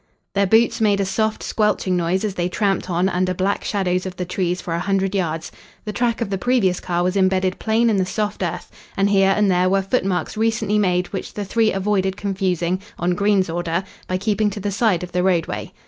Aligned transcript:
Their 0.33 0.47
boots 0.47 0.81
made 0.81 0.99
a 0.99 1.05
soft, 1.05 1.43
squelching 1.43 1.95
noise 1.95 2.25
as 2.25 2.33
they 2.33 2.49
tramped 2.49 2.89
on 2.89 3.07
under 3.07 3.35
black 3.35 3.63
shadows 3.63 4.07
of 4.07 4.15
the 4.15 4.25
trees 4.25 4.59
for 4.59 4.73
a 4.73 4.79
hundred 4.79 5.13
yards. 5.13 5.51
The 5.85 5.93
track 5.93 6.21
of 6.21 6.31
the 6.31 6.39
previous 6.39 6.79
car 6.79 7.03
was 7.03 7.15
embedded 7.15 7.59
plain 7.59 7.87
on 7.87 7.97
the 7.97 8.05
soft 8.07 8.41
earth. 8.41 8.71
And 8.97 9.11
here 9.11 9.31
and 9.37 9.51
there 9.51 9.69
were 9.69 9.83
footmarks 9.83 10.35
recently 10.35 10.79
made 10.79 11.05
which 11.13 11.35
the 11.35 11.45
three 11.45 11.71
avoided 11.71 12.17
confusing, 12.17 12.81
on 12.97 13.13
Green's 13.13 13.47
order, 13.47 13.83
by 14.07 14.17
keeping 14.17 14.49
to 14.49 14.59
the 14.59 14.71
side 14.71 15.03
of 15.03 15.11
the 15.11 15.21
roadway. 15.21 15.71